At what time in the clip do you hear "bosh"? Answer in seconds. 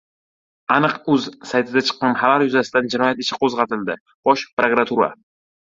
4.31-4.49